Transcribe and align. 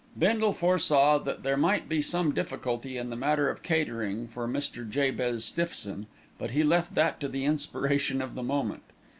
Bindle 0.17 0.53
foresaw 0.53 1.19
that 1.19 1.43
there 1.43 1.55
might 1.57 1.87
be 1.87 2.01
some 2.01 2.33
difficulty 2.33 2.97
in 2.97 3.11
the 3.11 3.15
matter 3.15 3.51
of 3.51 3.61
catering 3.61 4.27
for 4.27 4.47
Mr. 4.47 4.89
Jabez 4.89 5.45
Stiffson; 5.45 6.07
but 6.39 6.49
he 6.49 6.63
left 6.63 6.95
that 6.95 7.19
to 7.19 7.27
the 7.27 7.45
inspiration 7.45 8.19
of 8.19 8.33
the 8.33 8.41
moment. 8.41 8.81